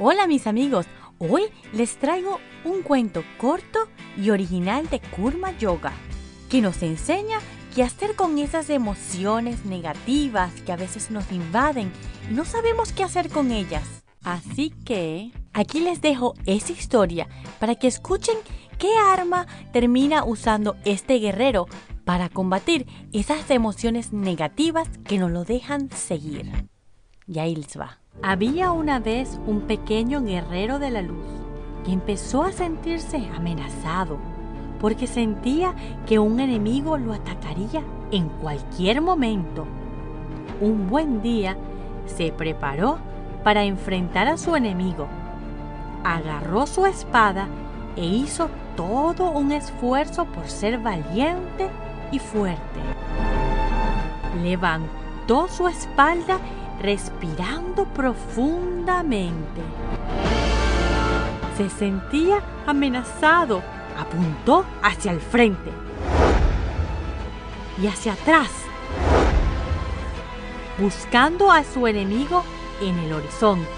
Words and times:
Hola 0.00 0.26
mis 0.26 0.48
amigos, 0.48 0.86
hoy 1.20 1.44
les 1.72 1.98
traigo 1.98 2.40
un 2.64 2.82
cuento 2.82 3.22
corto 3.38 3.86
y 4.16 4.30
original 4.30 4.88
de 4.90 4.98
Kurma 4.98 5.56
Yoga 5.56 5.92
que 6.50 6.60
nos 6.60 6.82
enseña 6.82 7.38
qué 7.72 7.84
hacer 7.84 8.16
con 8.16 8.38
esas 8.38 8.70
emociones 8.70 9.64
negativas 9.64 10.52
que 10.62 10.72
a 10.72 10.76
veces 10.76 11.12
nos 11.12 11.30
invaden 11.30 11.92
y 12.28 12.34
no 12.34 12.44
sabemos 12.44 12.92
qué 12.92 13.04
hacer 13.04 13.30
con 13.30 13.52
ellas. 13.52 14.02
Así 14.24 14.70
que 14.84 15.30
aquí 15.52 15.78
les 15.78 16.00
dejo 16.00 16.34
esa 16.44 16.72
historia 16.72 17.28
para 17.60 17.76
que 17.76 17.86
escuchen 17.86 18.36
qué 18.78 18.90
arma 18.98 19.46
termina 19.72 20.24
usando 20.24 20.74
este 20.84 21.20
guerrero 21.20 21.68
para 22.04 22.28
combatir 22.30 22.88
esas 23.12 23.48
emociones 23.48 24.12
negativas 24.12 24.88
que 25.06 25.18
nos 25.18 25.30
lo 25.30 25.44
dejan 25.44 25.88
seguir. 25.92 26.50
Y. 27.26 27.66
Había 28.22 28.72
una 28.72 28.98
vez 28.98 29.40
un 29.46 29.62
pequeño 29.62 30.22
guerrero 30.22 30.78
de 30.78 30.90
la 30.90 31.00
luz 31.00 31.24
que 31.82 31.92
empezó 31.92 32.42
a 32.42 32.52
sentirse 32.52 33.28
amenazado 33.34 34.18
porque 34.78 35.06
sentía 35.06 35.74
que 36.06 36.18
un 36.18 36.38
enemigo 36.38 36.98
lo 36.98 37.14
atacaría 37.14 37.82
en 38.10 38.28
cualquier 38.28 39.00
momento. 39.00 39.64
Un 40.60 40.90
buen 40.90 41.22
día 41.22 41.56
se 42.04 42.30
preparó 42.30 42.98
para 43.42 43.64
enfrentar 43.64 44.28
a 44.28 44.36
su 44.36 44.54
enemigo. 44.54 45.06
Agarró 46.04 46.66
su 46.66 46.84
espada 46.84 47.48
e 47.96 48.04
hizo 48.04 48.50
todo 48.76 49.30
un 49.30 49.52
esfuerzo 49.52 50.26
por 50.26 50.46
ser 50.46 50.78
valiente 50.78 51.70
y 52.12 52.18
fuerte. 52.18 52.80
Levantó 54.42 55.48
su 55.48 55.68
espalda 55.68 56.38
respirando 56.80 57.84
profundamente. 57.86 59.60
Se 61.56 61.70
sentía 61.70 62.42
amenazado. 62.66 63.62
Apuntó 63.96 64.64
hacia 64.82 65.12
el 65.12 65.20
frente 65.20 65.70
y 67.80 67.86
hacia 67.86 68.14
atrás, 68.14 68.50
buscando 70.78 71.52
a 71.52 71.62
su 71.62 71.86
enemigo 71.86 72.42
en 72.80 72.98
el 72.98 73.12
horizonte. 73.12 73.68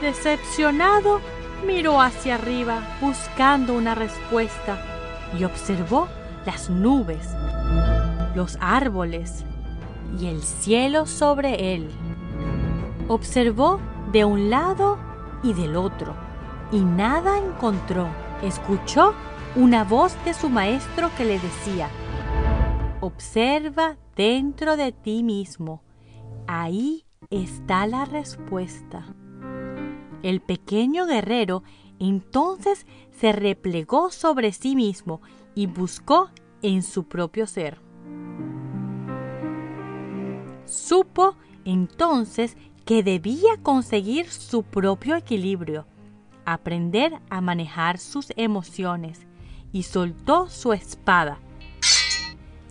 Decepcionado, 0.00 1.20
miró 1.66 2.00
hacia 2.00 2.36
arriba 2.36 2.96
buscando 3.00 3.74
una 3.74 3.94
respuesta 3.94 4.82
y 5.38 5.44
observó 5.44 6.08
las 6.44 6.70
nubes, 6.70 7.28
los 8.34 8.56
árboles 8.60 9.44
y 10.18 10.26
el 10.28 10.42
cielo 10.42 11.06
sobre 11.06 11.74
él. 11.74 11.90
Observó 13.08 13.80
de 14.10 14.24
un 14.24 14.50
lado 14.50 14.98
y 15.42 15.52
del 15.52 15.76
otro 15.76 16.14
y 16.72 16.80
nada 16.80 17.38
encontró. 17.38 18.08
Escuchó 18.42 19.14
una 19.54 19.84
voz 19.84 20.16
de 20.24 20.34
su 20.34 20.48
maestro 20.48 21.10
que 21.16 21.24
le 21.24 21.38
decía, 21.38 21.88
observa 23.00 23.96
dentro 24.16 24.76
de 24.76 24.92
ti 24.92 25.22
mismo. 25.22 25.82
Ahí 26.48 27.04
está 27.30 27.86
la 27.86 28.04
respuesta. 28.04 29.06
El 30.22 30.40
pequeño 30.40 31.06
guerrero 31.06 31.62
entonces 31.98 32.86
se 33.12 33.32
replegó 33.32 34.10
sobre 34.10 34.52
sí 34.52 34.74
mismo 34.74 35.20
y 35.54 35.66
buscó 35.66 36.30
en 36.62 36.82
su 36.82 37.04
propio 37.04 37.46
ser. 37.46 37.80
Supo 40.64 41.36
entonces 41.64 42.56
que 42.86 43.02
debía 43.02 43.56
conseguir 43.62 44.30
su 44.30 44.62
propio 44.62 45.16
equilibrio, 45.16 45.86
aprender 46.44 47.20
a 47.28 47.40
manejar 47.40 47.98
sus 47.98 48.32
emociones 48.36 49.26
y 49.72 49.82
soltó 49.82 50.48
su 50.48 50.72
espada. 50.72 51.40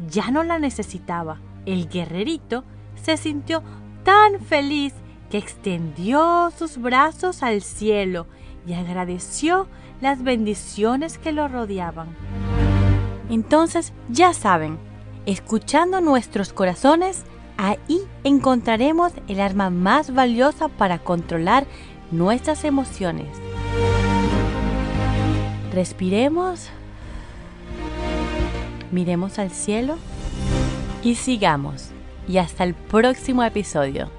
Ya 0.09 0.31
no 0.31 0.43
la 0.43 0.57
necesitaba. 0.57 1.41
El 1.65 1.89
guerrerito 1.89 2.63
se 2.95 3.17
sintió 3.17 3.61
tan 4.03 4.39
feliz 4.39 4.93
que 5.29 5.37
extendió 5.37 6.49
sus 6.57 6.77
brazos 6.77 7.43
al 7.43 7.61
cielo 7.61 8.25
y 8.65 8.73
agradeció 8.73 9.67
las 9.99 10.23
bendiciones 10.23 11.17
que 11.17 11.33
lo 11.33 11.49
rodeaban. 11.49 12.07
Entonces, 13.29 13.91
ya 14.07 14.33
saben, 14.33 14.77
escuchando 15.25 15.99
nuestros 15.99 16.53
corazones, 16.53 17.25
Ahí 17.57 18.01
encontraremos 18.23 19.13
el 19.27 19.39
arma 19.39 19.69
más 19.69 20.13
valiosa 20.13 20.67
para 20.67 20.99
controlar 20.99 21.65
nuestras 22.11 22.63
emociones. 22.63 23.27
Respiremos, 25.73 26.69
miremos 28.91 29.39
al 29.39 29.51
cielo 29.51 29.97
y 31.03 31.15
sigamos. 31.15 31.91
Y 32.27 32.37
hasta 32.37 32.63
el 32.63 32.73
próximo 32.73 33.43
episodio. 33.43 34.09